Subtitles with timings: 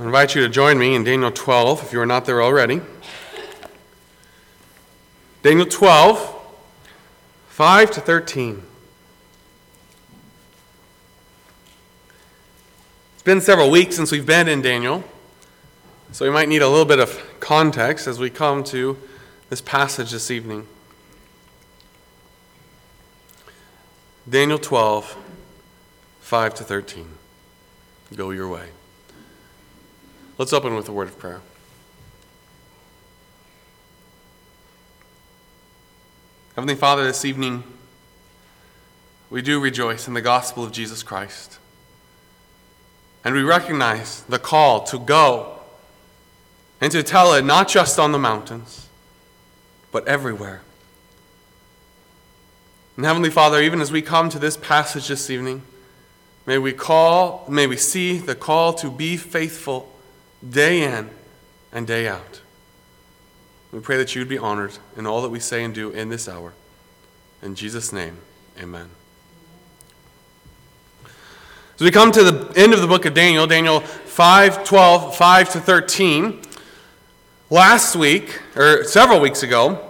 [0.00, 2.80] I invite you to join me in Daniel 12 if you are not there already.
[5.42, 6.36] Daniel 12,
[7.48, 8.62] 5 to 13.
[13.14, 15.02] It's been several weeks since we've been in Daniel,
[16.12, 18.96] so we might need a little bit of context as we come to
[19.50, 20.68] this passage this evening.
[24.30, 25.16] Daniel 12,
[26.20, 27.08] 5 to 13.
[28.14, 28.68] Go your way.
[30.38, 31.40] Let's open with a word of prayer.
[36.54, 37.64] Heavenly Father, this evening
[39.30, 41.58] we do rejoice in the gospel of Jesus Christ.
[43.24, 45.58] And we recognize the call to go
[46.80, 48.88] and to tell it not just on the mountains,
[49.90, 50.62] but everywhere.
[52.96, 55.62] And Heavenly Father, even as we come to this passage this evening,
[56.46, 59.92] may we call, may we see the call to be faithful
[60.46, 61.10] day in
[61.72, 62.40] and day out.
[63.72, 66.08] We pray that you would be honored in all that we say and do in
[66.08, 66.54] this hour.
[67.42, 68.18] In Jesus' name,
[68.58, 68.88] amen.
[71.74, 75.52] As we come to the end of the book of Daniel, Daniel 5 12, 5
[75.52, 76.42] to 13,
[77.50, 79.84] last week, or several weeks ago,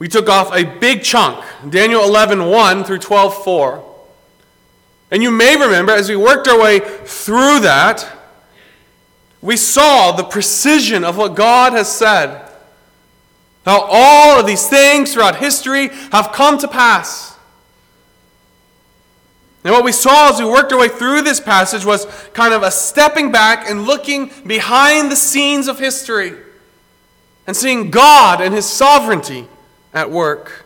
[0.00, 3.84] we took off a big chunk, Daniel 11 1 through 12 4.
[5.12, 8.19] And you may remember as we worked our way through that,
[9.42, 12.46] we saw the precision of what God has said.
[13.64, 17.36] How all of these things throughout history have come to pass.
[19.62, 22.62] And what we saw as we worked our way through this passage was kind of
[22.62, 26.32] a stepping back and looking behind the scenes of history
[27.46, 29.46] and seeing God and His sovereignty
[29.92, 30.64] at work.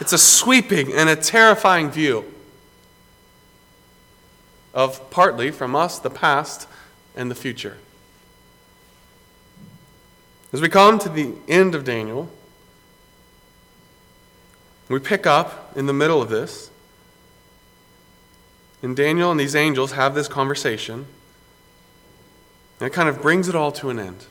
[0.00, 2.24] It's a sweeping and a terrifying view
[4.74, 6.66] of partly from us the past
[7.14, 7.78] and the future.
[10.52, 12.30] As we come to the end of Daniel,
[14.88, 16.70] we pick up in the middle of this.
[18.82, 21.06] And Daniel and these angels have this conversation.
[22.78, 24.26] And it kind of brings it all to an end.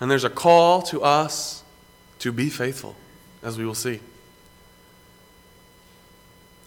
[0.00, 1.62] And there's a call to us
[2.20, 2.96] to be faithful,
[3.42, 4.00] as we will see.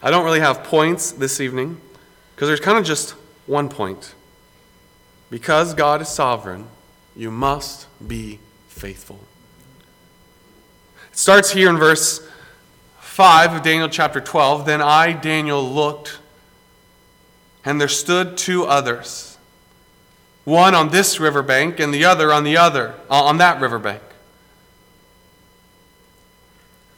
[0.02, 1.80] I don't really have points this evening
[2.34, 3.10] because there's kind of just
[3.46, 4.14] one point.
[5.30, 6.66] Because God is sovereign,
[7.16, 8.38] you must be
[8.68, 9.18] faithful.
[11.10, 12.26] It starts here in verse
[13.00, 14.64] 5 of Daniel chapter 12.
[14.66, 16.18] Then I, Daniel, looked,
[17.64, 19.36] and there stood two others,
[20.44, 24.02] one on this riverbank and the other on the other, on that riverbank.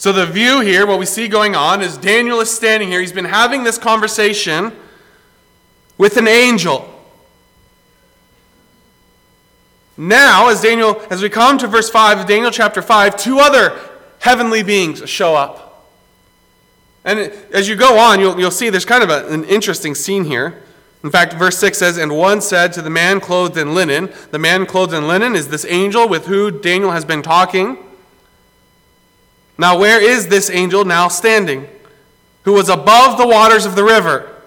[0.00, 3.02] So, the view here, what we see going on, is Daniel is standing here.
[3.02, 4.72] He's been having this conversation
[5.98, 6.88] with an angel.
[9.98, 13.78] Now, as Daniel, as we come to verse 5 of Daniel chapter 5, two other
[14.20, 15.86] heavenly beings show up.
[17.04, 17.18] And
[17.52, 20.62] as you go on, you'll, you'll see there's kind of a, an interesting scene here.
[21.04, 24.38] In fact, verse 6 says, And one said to the man clothed in linen, the
[24.38, 27.76] man clothed in linen is this angel with who Daniel has been talking.
[29.60, 31.68] Now, where is this angel now standing,
[32.44, 34.40] who was above the waters of the river?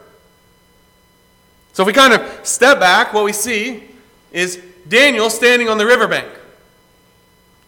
[1.73, 3.83] So, if we kind of step back, what we see
[4.31, 6.27] is Daniel standing on the riverbank.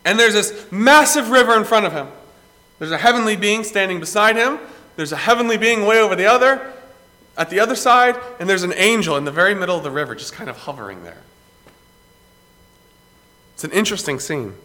[0.05, 2.07] And there's this massive river in front of him.
[2.79, 4.57] There's a heavenly being standing beside him.
[4.95, 6.73] There's a heavenly being way over the other,
[7.37, 10.15] at the other side, and there's an angel in the very middle of the river
[10.15, 11.21] just kind of hovering there.
[13.53, 14.55] It's an interesting scene.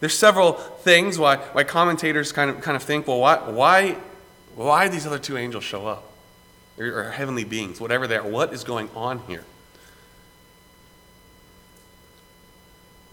[0.00, 3.96] There's several things why, why commentators kind of, kind of think, well, why, why,
[4.54, 6.12] why these other two angels show up?
[6.78, 8.26] Or, or heavenly beings, whatever they are.
[8.26, 9.44] What is going on here?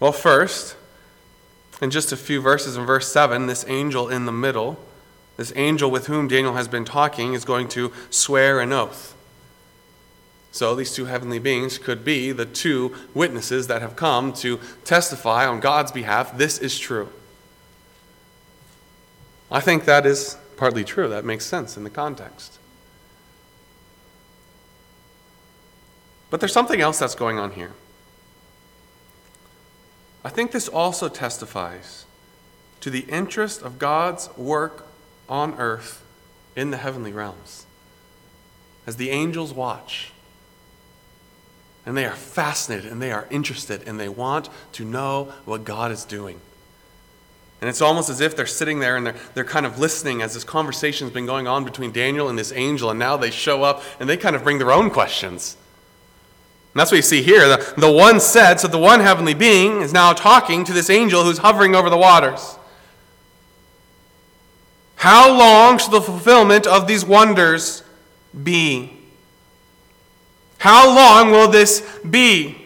[0.00, 0.76] Well, first,
[1.80, 4.78] in just a few verses in verse 7, this angel in the middle,
[5.38, 9.13] this angel with whom Daniel has been talking, is going to swear an oath.
[10.54, 15.48] So these two heavenly beings could be the two witnesses that have come to testify
[15.48, 17.08] on God's behalf this is true.
[19.50, 21.08] I think that is partly true.
[21.08, 22.60] That makes sense in the context.
[26.30, 27.72] But there's something else that's going on here.
[30.24, 32.04] I think this also testifies
[32.80, 34.86] to the interest of God's work
[35.28, 36.04] on earth
[36.54, 37.66] in the heavenly realms.
[38.86, 40.12] As the angels watch,
[41.86, 45.92] and they are fascinated and they are interested and they want to know what God
[45.92, 46.40] is doing.
[47.60, 50.34] And it's almost as if they're sitting there and they're, they're kind of listening as
[50.34, 53.82] this conversation's been going on between Daniel and this angel, and now they show up
[53.98, 55.56] and they kind of bring their own questions.
[56.74, 57.48] And that's what you see here.
[57.48, 61.22] The, the one said, so the one heavenly being is now talking to this angel
[61.22, 62.58] who's hovering over the waters.
[64.96, 67.82] How long shall the fulfillment of these wonders
[68.42, 69.03] be?
[70.64, 72.56] How long will this be?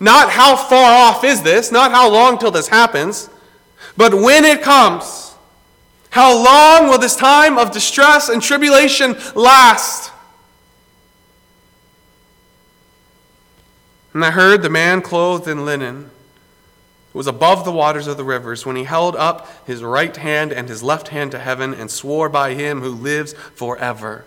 [0.00, 3.30] Not how far off is this, not how long till this happens,
[3.96, 5.32] but when it comes.
[6.10, 10.10] How long will this time of distress and tribulation last?
[14.14, 16.10] And I heard the man clothed in linen
[17.12, 20.52] who was above the waters of the rivers when he held up his right hand
[20.52, 24.24] and his left hand to heaven and swore by him who lives forever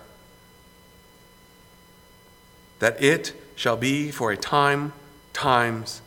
[2.80, 4.94] that it shall be for a time,
[5.34, 6.02] times,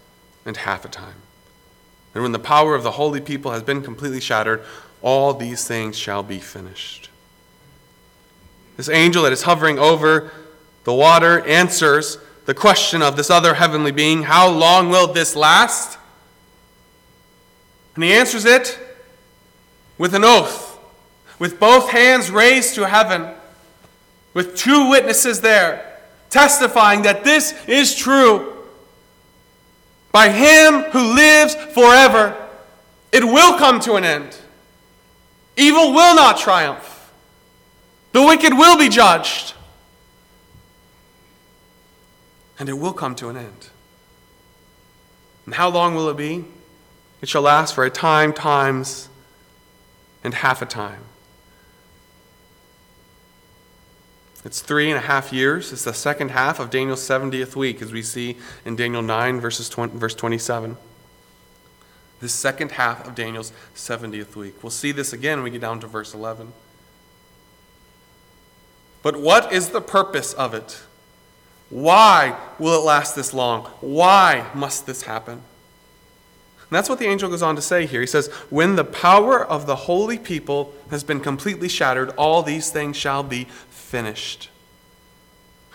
[0.44, 1.17] and half a time.
[2.15, 4.62] And when the power of the holy people has been completely shattered,
[5.03, 7.11] all these things shall be finished.
[8.76, 10.31] This angel that is hovering over
[10.85, 15.99] the water answers the question of this other heavenly being How long will this last?
[17.94, 18.79] And he answers it
[19.99, 20.79] with an oath,
[21.38, 23.35] with both hands raised to heaven,
[24.32, 25.98] with two witnesses there,
[26.30, 28.54] testifying that this is true.
[30.12, 32.36] By him who lives forever,
[33.12, 34.36] it will come to an end.
[35.56, 37.12] Evil will not triumph.
[38.12, 39.54] The wicked will be judged.
[42.58, 43.69] And it will come to an end.
[45.46, 46.44] And how long will it be?
[47.20, 49.08] It shall last for a time, times,
[50.22, 51.07] and half a time.
[54.44, 55.73] It's three and a half years.
[55.73, 59.69] It's the second half of Daniel's 70th week, as we see in Daniel 9, verses
[59.69, 60.76] 20, verse 27.
[62.20, 64.62] This second half of Daniel's 70th week.
[64.62, 66.52] We'll see this again when we get down to verse 11.
[69.02, 70.82] But what is the purpose of it?
[71.70, 73.64] Why will it last this long?
[73.81, 75.43] Why must this happen?
[76.70, 78.02] And that's what the angel goes on to say here.
[78.02, 82.70] He says, When the power of the holy people has been completely shattered, all these
[82.70, 83.46] things shall be
[83.88, 84.50] finished.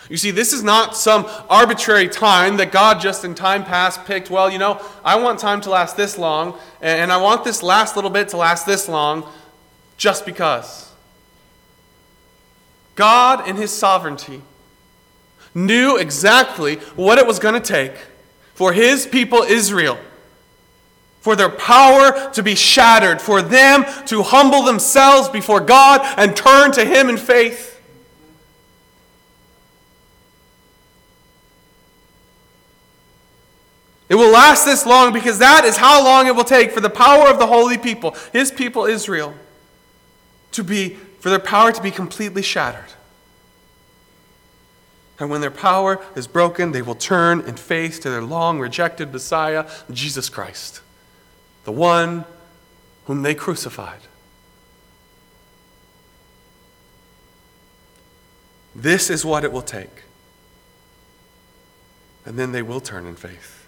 [0.09, 4.29] You see, this is not some arbitrary time that God just in time past picked,
[4.29, 7.95] well, you know, I want time to last this long, and I want this last
[7.95, 9.27] little bit to last this long,
[9.97, 10.91] just because.
[12.95, 14.41] God, in His sovereignty,
[15.55, 17.93] knew exactly what it was going to take
[18.53, 19.97] for His people, Israel,
[21.21, 26.71] for their power to be shattered, for them to humble themselves before God and turn
[26.73, 27.72] to Him in faith.
[34.13, 36.87] It will last this long because that is how long it will take for the
[36.87, 39.33] power of the holy people, his people Israel,
[40.51, 40.89] to be
[41.19, 42.93] for their power to be completely shattered.
[45.17, 49.11] And when their power is broken, they will turn in faith to their long rejected
[49.11, 50.81] Messiah, Jesus Christ,
[51.63, 52.25] the one
[53.05, 54.01] whom they crucified.
[58.75, 60.03] This is what it will take.
[62.27, 63.62] And then they will turn in faith.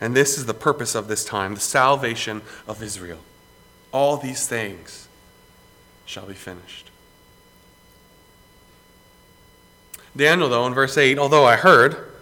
[0.00, 3.20] And this is the purpose of this time the salvation of Israel.
[3.92, 5.08] All these things
[6.04, 6.90] shall be finished.
[10.16, 12.12] Daniel, though, in verse 8, although I heard,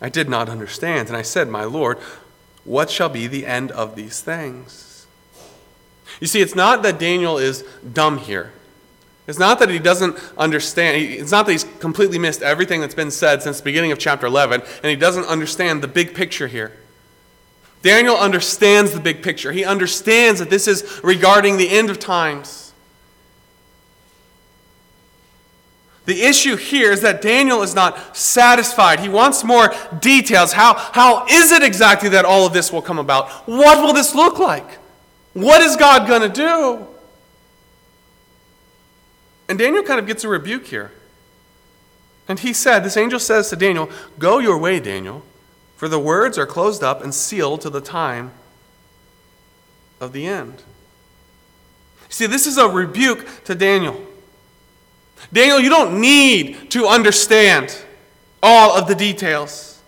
[0.00, 1.08] I did not understand.
[1.08, 1.98] And I said, My Lord,
[2.64, 5.06] what shall be the end of these things?
[6.20, 8.52] You see, it's not that Daniel is dumb here.
[9.26, 10.96] It's not that he doesn't understand.
[10.96, 14.26] It's not that he's completely missed everything that's been said since the beginning of chapter
[14.26, 16.72] 11, and he doesn't understand the big picture here.
[17.82, 19.52] Daniel understands the big picture.
[19.52, 22.72] He understands that this is regarding the end of times.
[26.06, 29.00] The issue here is that Daniel is not satisfied.
[29.00, 30.52] He wants more details.
[30.52, 33.30] How, how is it exactly that all of this will come about?
[33.46, 34.78] What will this look like?
[35.34, 36.86] What is God going to do?
[39.50, 40.92] And Daniel kind of gets a rebuke here.
[42.28, 45.24] And he said, This angel says to Daniel, Go your way, Daniel.
[45.76, 48.30] For the words are closed up and sealed to the time
[50.00, 50.62] of the end.
[52.08, 54.00] See, this is a rebuke to Daniel.
[55.32, 57.76] Daniel, you don't need to understand
[58.40, 59.82] all of the details.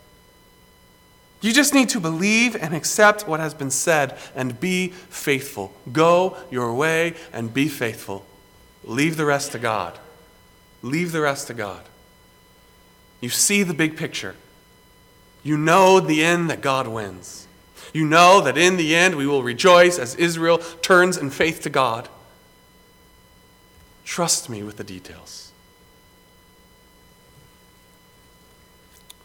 [1.40, 5.72] You just need to believe and accept what has been said and be faithful.
[5.92, 8.26] Go your way and be faithful.
[8.84, 9.98] Leave the rest to God.
[10.82, 11.82] Leave the rest to God.
[13.20, 14.34] You see the big picture.
[15.44, 17.46] You know the end that God wins.
[17.92, 21.70] You know that in the end we will rejoice as Israel turns in faith to
[21.70, 22.08] God.
[24.04, 25.52] Trust me with the details.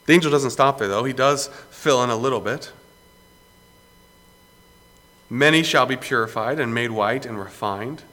[0.06, 1.04] The angel doesn't stop there, though.
[1.04, 2.72] He does fill in a little bit.
[5.30, 8.04] Many shall be purified and made white and refined.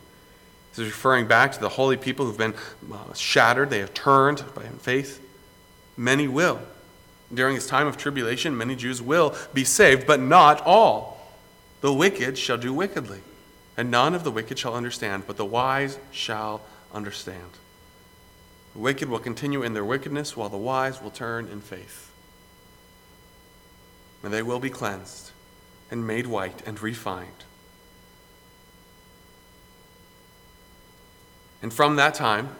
[0.74, 2.54] This is referring back to the holy people who've been
[2.92, 5.24] uh, shattered, they have turned by faith.
[5.96, 6.60] Many will.
[7.32, 11.32] During this time of tribulation, many Jews will be saved, but not all.
[11.80, 13.20] The wicked shall do wickedly,
[13.76, 16.60] and none of the wicked shall understand, but the wise shall
[16.92, 17.52] understand.
[18.72, 22.10] The wicked will continue in their wickedness, while the wise will turn in faith.
[24.24, 25.30] And they will be cleansed
[25.88, 27.44] and made white and refined.
[31.64, 32.50] And from that time,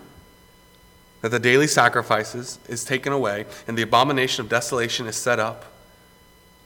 [1.20, 5.66] that the daily sacrifices is taken away and the abomination of desolation is set up,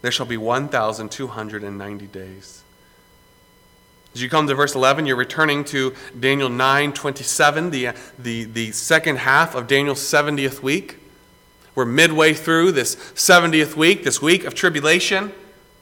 [0.03, 2.63] there shall be 1,290 days.
[4.15, 8.71] As you come to verse 11, you're returning to Daniel 9 27, the, the, the
[8.71, 10.99] second half of Daniel's 70th week.
[11.75, 15.33] We're midway through this 70th week, this week of tribulation,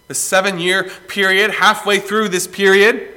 [0.09, 3.13] this seven year period, halfway through this period.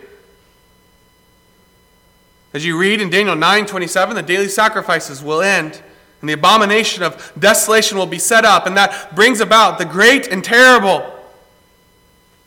[2.53, 5.81] As you read in Daniel 9:27, the daily sacrifices will end
[6.21, 10.27] and the abomination of desolation will be set up and that brings about the great
[10.27, 11.15] and terrible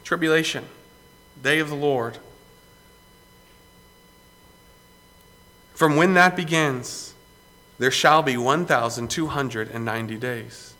[0.04, 0.66] tribulation,
[1.40, 2.18] day of the Lord.
[5.74, 7.14] From when that begins,
[7.78, 10.74] there shall be 1290 days.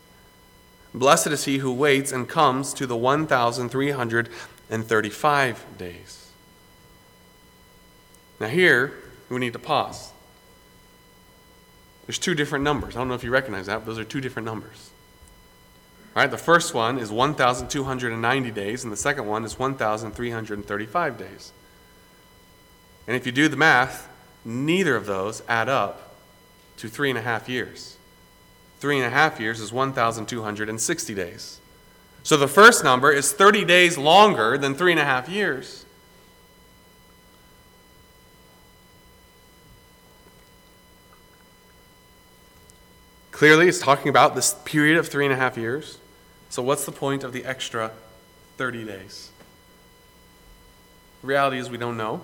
[0.93, 6.27] Blessed is he who waits and comes to the 1335 days.
[8.39, 8.93] Now here
[9.33, 10.11] we need to pause.
[12.05, 12.95] There's two different numbers.
[12.95, 14.91] I don't know if you recognize that, but those are two different numbers.
[16.15, 21.51] All right, the first one is 1,290 days, and the second one is 1,335 days.
[23.07, 24.07] And if you do the math,
[24.45, 26.15] neither of those add up
[26.77, 27.97] to three and a half years.
[28.79, 31.59] Three and a half years is 1,260 days.
[32.21, 35.82] So the first number is 30 days longer than three and a half years.
[43.43, 45.97] Clearly, it's talking about this period of three and a half years.
[46.47, 47.91] So, what's the point of the extra
[48.55, 49.31] 30 days?
[51.19, 52.23] The reality is, we don't know.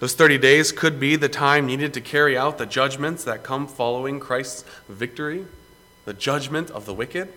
[0.00, 3.68] Those 30 days could be the time needed to carry out the judgments that come
[3.68, 5.46] following Christ's victory,
[6.04, 7.32] the judgment of the wicked,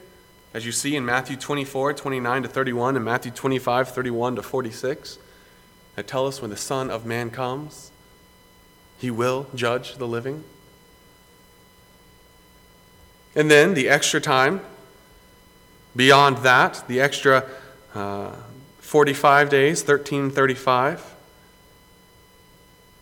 [0.52, 5.20] as you see in Matthew 24, 29 to 31, and Matthew 25, 31 to 46,
[5.98, 7.92] that tell us when the Son of Man comes,
[8.98, 10.44] he will judge the living.
[13.36, 14.62] And then the extra time,
[15.96, 17.46] beyond that, the extra
[17.94, 18.36] uh,
[18.80, 21.16] 45 days, 1335.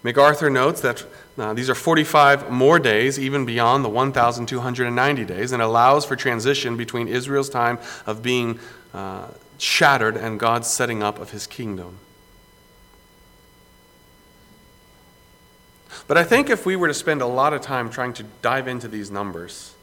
[0.03, 1.05] MacArthur notes that
[1.37, 6.77] uh, these are 45 more days, even beyond the 1,290 days, and allows for transition
[6.77, 8.59] between Israel's time of being
[8.93, 11.97] uh, shattered and God's setting up of his kingdom.
[16.07, 18.67] But I think if we were to spend a lot of time trying to dive
[18.67, 19.75] into these numbers,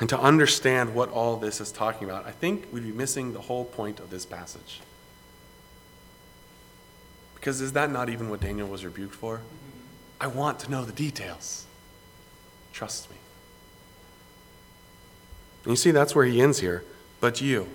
[0.00, 3.40] and to understand what all this is talking about, I think we'd be missing the
[3.40, 4.80] whole point of this passage.
[7.34, 9.42] Because is that not even what Daniel was rebuked for?
[10.18, 11.66] I want to know the details.
[12.72, 13.16] Trust me.
[15.64, 16.82] And you see, that's where he ends here.
[17.20, 17.68] But you,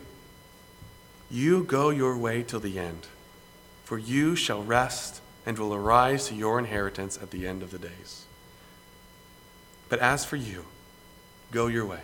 [1.29, 3.05] you go your way till the end,
[3.83, 7.77] for you shall rest and will arise to your inheritance at the end of the
[7.77, 8.25] days.
[9.89, 10.65] But as for you,
[11.51, 11.99] go your way.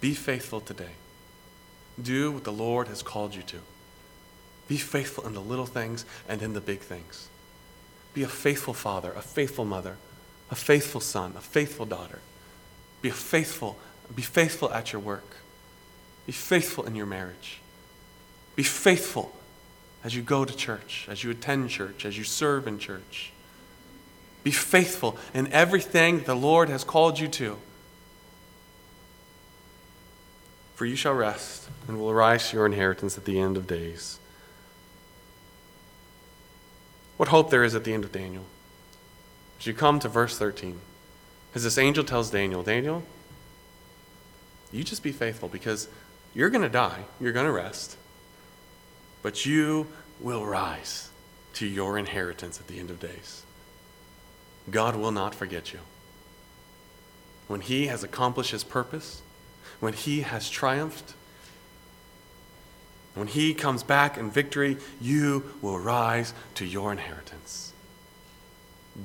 [0.00, 0.92] Be faithful today.
[2.00, 3.58] Do what the Lord has called you to.
[4.68, 7.28] Be faithful in the little things and in the big things.
[8.14, 9.96] Be a faithful father, a faithful mother,
[10.50, 12.20] a faithful son, a faithful daughter.
[13.02, 13.78] Be faithful.
[14.14, 15.36] Be faithful at your work.
[16.26, 17.60] Be faithful in your marriage.
[18.56, 19.32] Be faithful
[20.02, 23.32] as you go to church, as you attend church, as you serve in church.
[24.42, 27.58] Be faithful in everything the Lord has called you to
[30.76, 34.18] for you shall rest and will arise to your inheritance at the end of days.
[37.16, 38.44] What hope there is at the end of Daniel.
[39.58, 40.78] As you come to verse 13,
[41.54, 43.02] as this angel tells Daniel, Daniel,
[44.70, 45.88] you just be faithful because
[46.34, 47.96] you're going to die, you're going to rest,
[49.22, 49.86] but you
[50.20, 51.08] will rise
[51.54, 53.44] to your inheritance at the end of days.
[54.70, 55.78] God will not forget you.
[57.48, 59.22] When He has accomplished His purpose,
[59.80, 61.14] when he has triumphed,
[63.16, 67.72] When he comes back in victory, you will rise to your inheritance.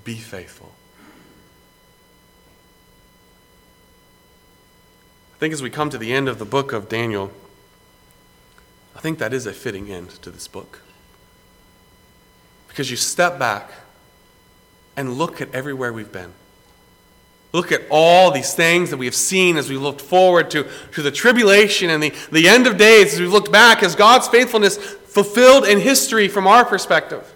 [0.04, 0.74] Be faithful.
[5.34, 7.32] I think as we come to the end of the book of Daniel,
[8.94, 10.82] I think that is a fitting end to this book.
[12.68, 13.72] Because you step back
[14.98, 16.34] and look at everywhere we've been.
[17.54, 21.02] Look at all these things that we have seen as we've looked forward to, to
[21.02, 24.78] the tribulation and the, the end of days, as we've looked back, as God's faithfulness
[24.78, 27.34] fulfilled in history from our perspective.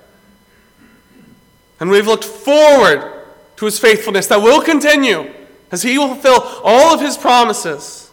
[1.80, 3.12] And we've looked forward
[3.58, 5.34] to his faithfulness that will continue
[5.72, 8.10] as he will fulfill all of his promises.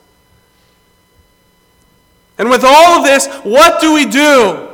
[2.38, 4.68] And with all of this, what do we do?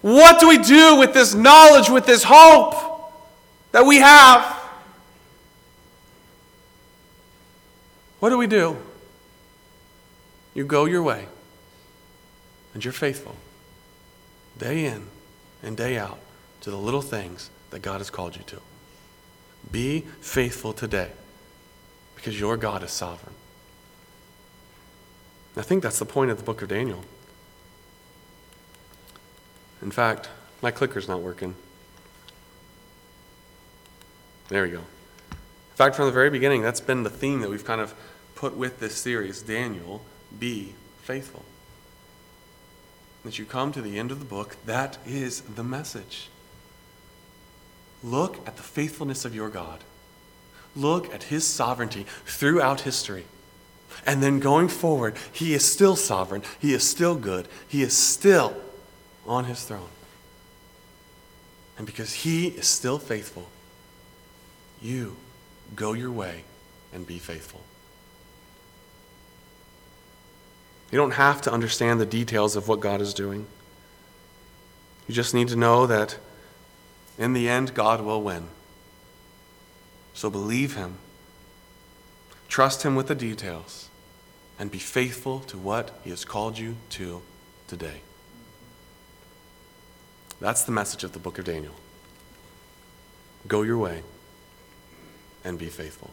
[0.00, 2.74] What do we do with this knowledge, with this hope
[3.72, 4.55] that we have?
[8.20, 8.76] What do we do?
[10.54, 11.26] You go your way,
[12.72, 13.36] and you're faithful,
[14.56, 15.08] day in
[15.62, 16.18] and day out,
[16.62, 18.60] to the little things that God has called you to.
[19.70, 21.10] Be faithful today,
[22.14, 23.34] because your God is sovereign.
[25.56, 27.02] I think that's the point of the book of Daniel.
[29.82, 30.30] In fact,
[30.62, 31.54] my clicker's not working.
[34.48, 34.80] There we go.
[35.76, 37.94] In fact, from the very beginning, that's been the theme that we've kind of
[38.34, 40.00] put with this series Daniel,
[40.38, 41.44] be faithful.
[43.26, 46.30] As you come to the end of the book, that is the message.
[48.02, 49.84] Look at the faithfulness of your God.
[50.74, 53.26] Look at his sovereignty throughout history.
[54.06, 56.42] And then going forward, he is still sovereign.
[56.58, 57.48] He is still good.
[57.68, 58.56] He is still
[59.26, 59.90] on his throne.
[61.76, 63.50] And because he is still faithful,
[64.80, 65.16] you
[65.74, 66.44] Go your way
[66.92, 67.62] and be faithful.
[70.90, 73.46] You don't have to understand the details of what God is doing.
[75.08, 76.18] You just need to know that
[77.18, 78.48] in the end, God will win.
[80.14, 80.96] So believe Him,
[82.48, 83.88] trust Him with the details,
[84.58, 87.22] and be faithful to what He has called you to
[87.68, 88.00] today.
[90.40, 91.74] That's the message of the book of Daniel.
[93.48, 94.02] Go your way
[95.46, 96.10] and be faithful.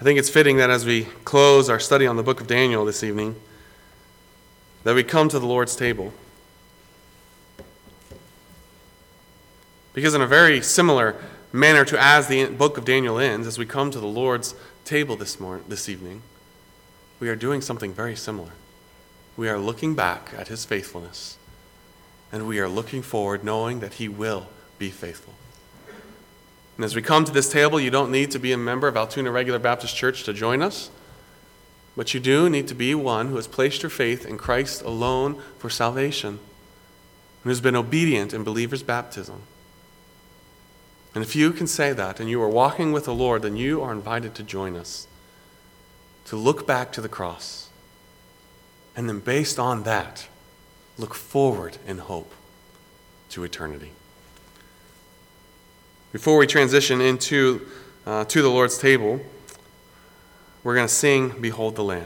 [0.00, 2.84] I think it's fitting that as we close our study on the book of Daniel
[2.84, 3.36] this evening,
[4.82, 6.12] that we come to the Lord's table.
[9.94, 11.16] Because, in a very similar
[11.52, 15.16] manner to as the book of Daniel ends, as we come to the Lord's table
[15.16, 16.20] this, morning, this evening,
[17.18, 18.50] we are doing something very similar.
[19.36, 21.38] We are looking back at his faithfulness,
[22.30, 25.33] and we are looking forward knowing that he will be faithful.
[26.76, 28.96] And as we come to this table, you don't need to be a member of
[28.96, 30.90] Altoona Regular Baptist Church to join us,
[31.96, 35.40] but you do need to be one who has placed your faith in Christ alone
[35.58, 39.42] for salvation and who's been obedient in believer's baptism.
[41.14, 43.80] And if you can say that and you are walking with the Lord, then you
[43.80, 45.06] are invited to join us,
[46.24, 47.68] to look back to the cross,
[48.96, 50.26] and then based on that,
[50.98, 52.32] look forward in hope
[53.30, 53.92] to eternity.
[56.14, 57.66] Before we transition into
[58.06, 59.18] uh, to the Lord's table,
[60.62, 62.02] we're going to sing Behold the Lamb.